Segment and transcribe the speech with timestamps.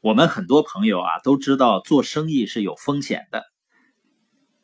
[0.00, 3.44] 我们很多朋友啊都知道做生意是有风险的，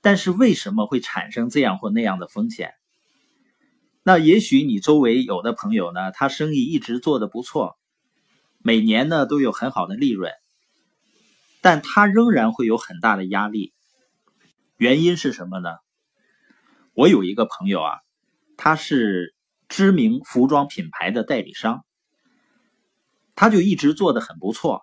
[0.01, 2.73] 但是为什么会产生这样或那样的风险？
[4.05, 7.77] 那也许你周围有的朋友呢，他生意一直做得不错，
[8.59, 10.31] 每年呢都有很好的利润，
[11.61, 13.73] 但他仍然会有很大的压力。
[14.77, 15.71] 原因是什么呢？
[16.93, 17.99] 我有一个朋友啊，
[18.57, 19.35] 他是
[19.69, 21.85] 知名服装品牌的代理商，
[23.35, 24.83] 他就一直做得很不错。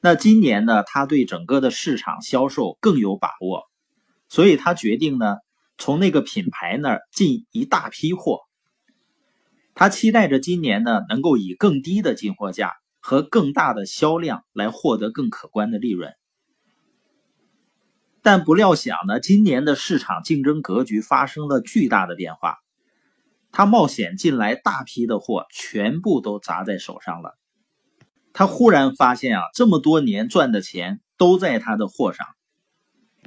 [0.00, 3.64] 那今年呢，他对整个的市场销售更有把握，
[4.28, 5.38] 所以他决定呢，
[5.76, 8.40] 从那个品牌那儿进一大批货。
[9.74, 16.14] 他期待着今年呢，能够以更低的进货价和更大的销量来获得更可观的利润。
[18.22, 22.58] 但不料想呢，今年的市场竞争格局发生了巨大的变化，
[23.50, 27.36] 他冒险进来大批的货，全部都砸在手上了。
[28.38, 32.24] 他忽然发现啊，这么多年赚的钱都在他的货上，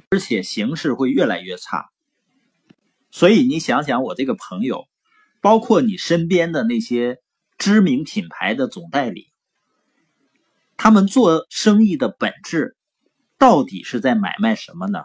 [0.08, 1.90] 而且形势会越来越差。
[3.10, 4.86] 所以你想想，我这个朋友，
[5.42, 7.18] 包括你身边的那些
[7.58, 9.26] 知名品牌的总代理，
[10.78, 12.74] 他们做生意的本质
[13.36, 15.04] 到底是在买卖什么呢？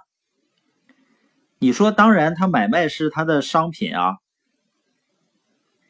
[1.59, 4.13] 你说，当然，他买卖是他的商品啊，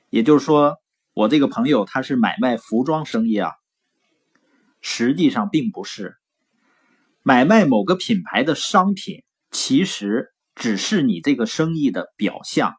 [0.09, 0.77] 也就是说，
[1.13, 3.51] 我这个朋友他是买卖服装生意啊。
[4.89, 6.15] 实际上并不是
[7.21, 12.73] 买卖某个品牌的商品，其实只是你这个生意的表象。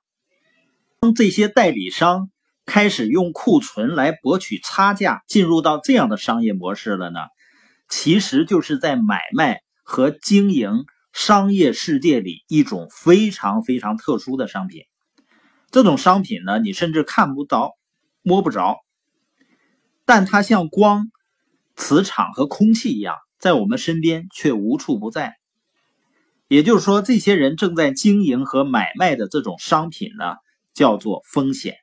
[1.00, 2.30] 当这些代理商
[2.64, 7.20] 开始用库存来博取差价，进入到这样的商业模式了呢，
[7.90, 14.84] 其实就是在买卖和经营商业世界里一种非常非常特殊的商品。
[15.70, 17.76] 这种商品呢，你甚至看不到、
[18.22, 18.78] 摸不着，
[20.06, 21.10] 但它像光。
[21.78, 25.36] 磁场和空气一样，在我们身边却无处不在。
[26.48, 30.34] 也就是说，这些人正在经营和买卖的这种商品呢，
[30.74, 31.76] 叫做风险。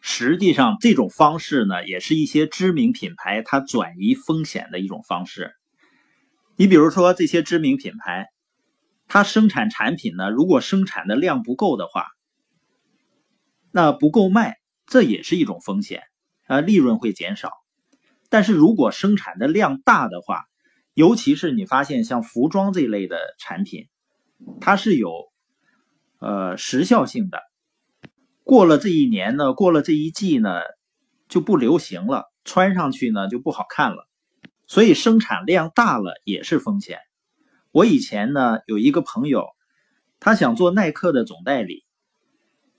[0.00, 5.52] 实际上，这种方式呢，也是一些知名品牌它转移风险的一种方式。
[6.56, 8.28] 你比如说，这些知名品牌，
[9.08, 12.06] 它生产产品呢，如果生产的量不够的话，
[13.70, 14.56] 那不够卖，
[14.86, 16.02] 这也是一种风险
[16.46, 17.50] 啊，利润会减少。
[18.32, 20.46] 但是如果生产的量大的话，
[20.94, 23.88] 尤其是你发现像服装这类的产品，
[24.58, 25.30] 它是有
[26.18, 27.42] 呃时效性的。
[28.42, 30.62] 过了这一年呢，过了这一季呢，
[31.28, 34.08] 就不流行了，穿上去呢就不好看了。
[34.66, 37.00] 所以生产量大了也是风险。
[37.70, 39.44] 我以前呢有一个朋友，
[40.20, 41.84] 他想做耐克的总代理，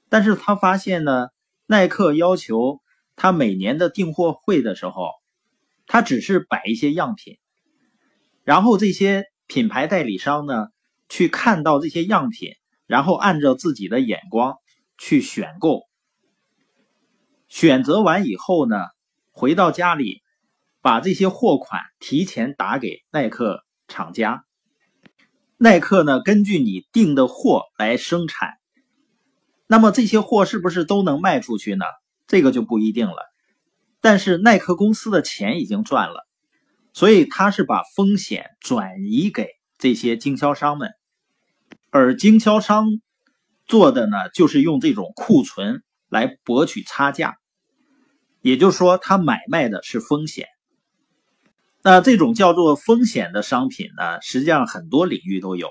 [0.09, 1.28] 但是他发现呢，
[1.68, 2.81] 耐克要求
[3.16, 5.12] 他每年的订货会的时候。
[5.88, 7.38] 他只是摆一些样品，
[8.44, 10.68] 然后这些品牌代理商呢，
[11.10, 12.54] 去看到这些样品，
[12.88, 14.56] 然后按照自己的眼光
[14.98, 15.82] 去选购。
[17.48, 18.78] 选择完以后呢，
[19.32, 20.22] 回到家里，
[20.82, 24.46] 把这些货款提前打给耐克厂家。
[25.58, 28.56] 耐克呢，根据你订的货来生产。
[29.68, 31.86] 那么这些货是不是都能卖出去呢？
[32.28, 33.33] 这个就不一定了。
[34.03, 36.28] 但是耐克公司的钱已经赚了，
[36.91, 39.47] 所以他是把风险转移给
[39.78, 40.91] 这些经销商们，
[41.90, 43.00] 而经销商
[43.66, 47.38] 做的呢，就是用这种库存来博取差价，
[48.42, 50.50] 也就是说，他买卖的是风险。
[51.81, 55.69] 那这种叫做风险的商品呢，实际上很多领域都有，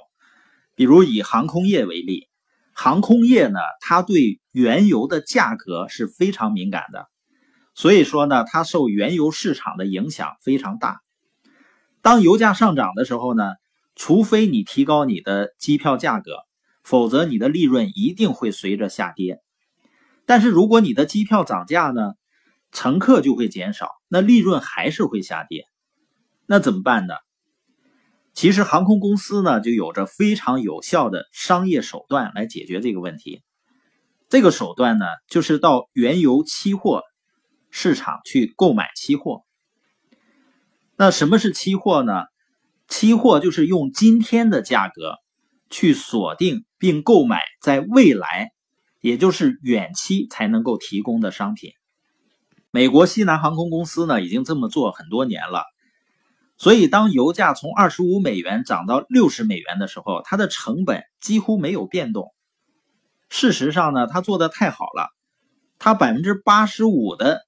[0.74, 2.28] 比如以航空业为例，
[2.72, 7.11] 航空业呢，它对原油的价格是非常敏感的。
[7.74, 11.00] 所以说呢，它受原油市场的影响非常大。
[12.02, 13.44] 当油价上涨的时候呢，
[13.94, 16.32] 除非你提高你的机票价格，
[16.82, 19.40] 否则你的利润一定会随着下跌。
[20.26, 22.12] 但是如果你的机票涨价呢，
[22.72, 25.64] 乘客就会减少，那利润还是会下跌。
[26.46, 27.14] 那怎么办呢？
[28.34, 33.42] 其实航空公司呢，就有着非常有效的商业手段来解决这个问题。
[34.28, 37.02] 这个手段呢，就是到原油期货。
[37.74, 39.44] 市场去购买期货，
[40.94, 42.26] 那什么是期货呢？
[42.86, 45.16] 期货就是用今天的价格
[45.70, 48.50] 去锁定并购买在未来，
[49.00, 51.72] 也就是远期才能够提供的商品。
[52.70, 55.64] 美国西南航空公司呢已经这么做很多年了，
[56.58, 62.34] 所以当油价从二十五美元涨到六十美元的时候，它的成本几乎没有变动。
[63.30, 65.08] 事实上呢，它做的太好了，
[65.78, 67.40] 它百分之八十五的。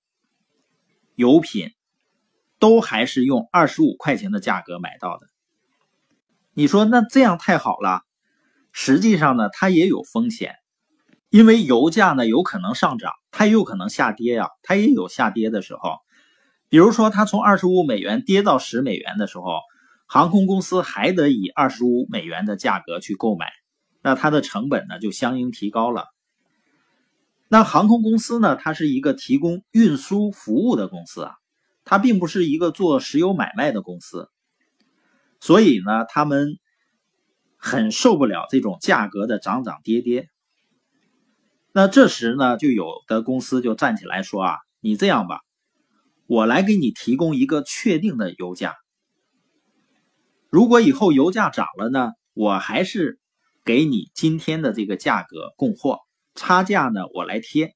[1.14, 1.70] 油品
[2.58, 5.26] 都还是用二十五块钱的价格买到的。
[6.52, 8.02] 你说那这样太好了？
[8.72, 10.56] 实际上呢，它也有风险，
[11.30, 15.98] 因为油价呢有可能上涨，它也有可能下跌呀，它也有下跌的时候。
[16.68, 19.60] 比如说，它从二十五美元跌到十美元的时候，
[20.06, 23.52] 航空公司还得以二十五美元的价格去购买，
[24.02, 26.06] 那它的成本呢就相应提高了。
[27.48, 31.34] 那航空公司呢，它是一个提供运输服务的公司啊，
[31.84, 34.28] 它并不是一个做石油买卖的公司，
[35.40, 36.58] 所以呢，他们
[37.56, 40.28] 很受不了这种价格的涨涨跌跌。
[41.72, 45.40] 那这时呢，就有的公司就站起来说啊，你这样吧。
[46.26, 48.74] 我来给你提供一个确定的油价。
[50.48, 53.18] 如果以后油价涨了呢，我还是
[53.64, 55.98] 给你今天的这个价格供货，
[56.34, 57.74] 差价呢我来贴。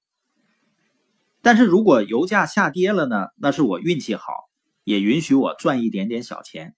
[1.41, 4.33] 但是如果油价下跌了呢，那是我运气好，
[4.85, 6.75] 也允许我赚一点点小钱。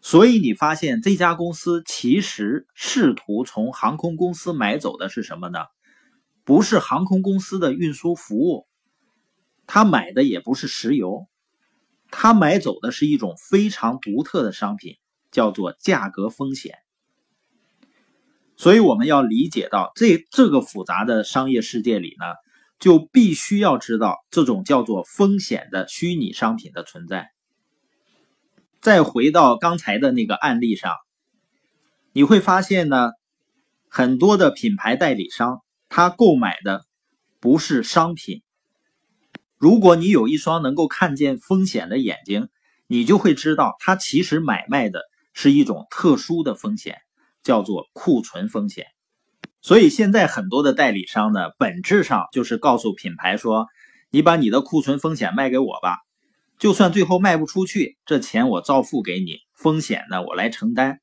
[0.00, 5.58] 所以你发现这家公司其实试图从航空公司买走的是什么呢？
[6.44, 8.66] 不是航空公司的运输服务。
[9.66, 11.26] 他买的也不是石油，
[12.10, 14.96] 他买走的是一种非常独特的商品，
[15.30, 16.78] 叫做价格风险。
[18.58, 22.26] 所以我们要理解到这这个复杂的商业世界里呢，
[22.80, 27.28] 就必须要知道这种叫做风险的虚拟商品的存在。
[28.80, 30.92] 再回到刚才的那个案例上，
[32.12, 33.12] 你会发现呢，
[33.88, 36.84] 很多的品牌代理商他购买的
[37.38, 38.42] 不是商品。
[39.56, 42.48] 如果你有一双能够看见风险的眼睛，
[42.88, 45.02] 你就会知道，它其实买卖的
[45.32, 46.98] 是一种特殊的风险，
[47.42, 48.86] 叫做库存风险。
[49.60, 53.66] 所以现在很多的代理商呢，本质上就是告诉品牌说
[54.10, 55.98] ：“你把你的库存风险卖给我吧，
[56.58, 61.00] 就算最后卖不出去，这钱我照付给你，风险呢我来承担。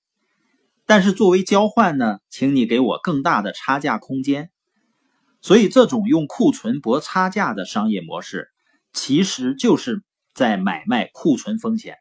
[0.86, 4.50] 但是作为交换呢，请你给我更大的差价空间。”
[5.42, 8.50] 所以，这种用库存博差价的商业模式，
[8.94, 10.02] 其实就是
[10.34, 11.98] 在买卖库存风险。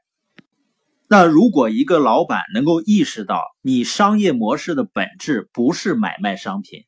[1.08, 6.84] 那如果一个老板能够意识到，你商业模式的本质不是买卖商品，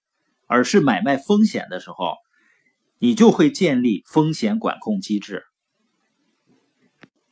[0.47, 2.15] 而是买卖风险的时候，
[2.99, 5.45] 你就会建立风险管控机制，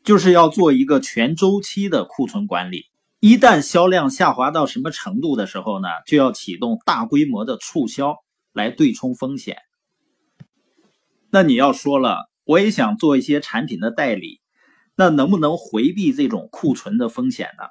[0.03, 2.85] 就是要做一个全周期的库存管理。
[3.21, 8.17] 一旦销量下滑到什么程度的时候呢，就要启动大规模的促销。
[8.55, 9.57] 来对冲风险。
[11.29, 14.41] 那你要说了，我也想做一些产品的代理，
[14.97, 17.65] 那能不能回避这种库存的风险呢？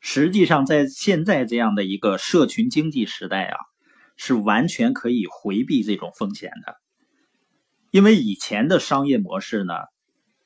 [0.00, 3.56] 实际上，在现在这样的一个社群经济时代啊，
[4.16, 6.76] 是完全可以回避这种风险的。
[7.90, 9.74] 因为以前的商业模式呢，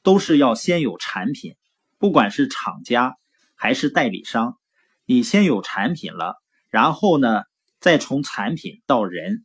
[0.02, 1.54] 都是要先有产品，
[1.98, 3.16] 不管是厂家
[3.54, 4.58] 还是代理商，
[5.04, 6.34] 你先有产品了，
[6.70, 7.42] 然后呢，
[7.80, 9.44] 再从产品到人。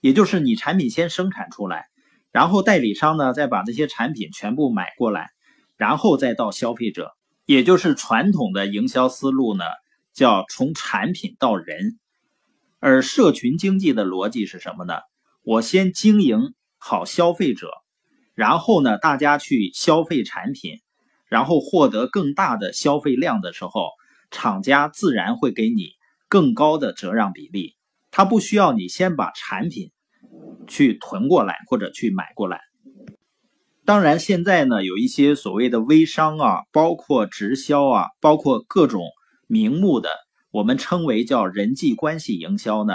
[0.00, 1.86] 也就是你产品先生产出来，
[2.30, 5.30] 然后代理商呢再把这些产品全部买过来，
[5.76, 7.12] 然后再到消费者。
[7.46, 9.64] 也就是传统的营销思路呢，
[10.14, 11.98] 叫从产品到人。
[12.80, 14.94] 而社群经济的逻辑是什么呢？
[15.42, 17.70] 我先经营好消费者，
[18.34, 20.80] 然后呢大家去消费产品，
[21.26, 23.90] 然后获得更大的消费量的时候，
[24.30, 25.90] 厂家自然会给你
[26.28, 27.74] 更高的折让比例。
[28.10, 29.90] 他不需要你先把产品
[30.66, 32.60] 去囤过来或者去买过来。
[33.86, 39.02] 当然，现在呢有一些所谓的微商啊，包括直销啊，包括各种
[39.46, 40.08] 名目的，
[40.50, 42.94] 我们称为叫人际关系营销呢。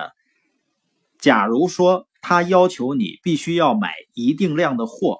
[1.19, 5.19] 假如说他要求你必须要买一定量的货，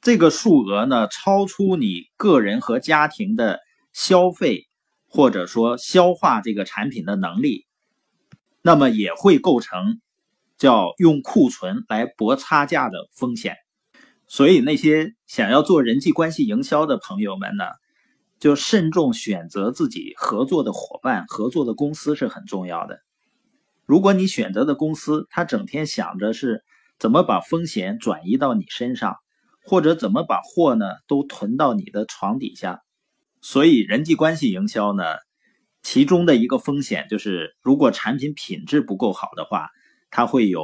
[0.00, 3.60] 这个数额呢超出你个人和家庭的
[3.92, 4.66] 消费
[5.06, 7.66] 或者说消化这个产品的能力。
[8.62, 10.00] 那么也会构成
[10.58, 13.56] 叫用库存来博差价的风险，
[14.30, 17.64] 所以那些想要做人际关系营销的朋友们呢，
[18.38, 23.00] 就慎重选择自己合作的伙伴、合作的公司是很重要的。
[23.86, 26.62] 如果你选择的公司，他整天想着是
[26.96, 29.16] 怎么把风险转移到你身上，
[29.64, 32.82] 或者怎么把货呢都囤到你的床底下，
[33.40, 35.02] 所以人际关系营销呢。
[35.82, 39.70] 其中的一个风险就是，如果产品品质不够好的话，
[40.08, 40.62] 它会有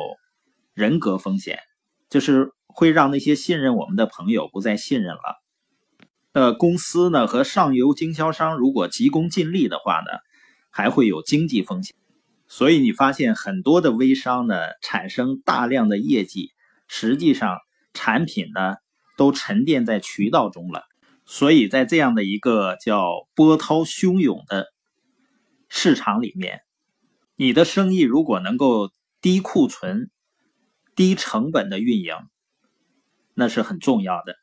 [0.73, 1.59] 人格风险，
[2.09, 5.43] 就是会让那些信任我们的朋友不再信任了。
[6.33, 10.19] 呃，公司呢和上游经销商如果急功近利的话呢，
[10.71, 11.97] 还会有经济风险。
[12.47, 16.51] 所以你发现很多的微商呢产生大量的业绩，
[16.87, 17.57] 实际上
[17.95, 18.75] 产品呢
[19.17, 20.83] 都沉淀在渠道中了。
[21.25, 24.67] 所以在这样的一个叫波涛汹涌的
[25.71, 26.61] 市场里面，
[27.37, 28.91] 你的生意如果能够
[29.23, 30.11] 低库存、
[30.95, 32.15] 低成本的运营，
[33.37, 34.35] 那是很重要的。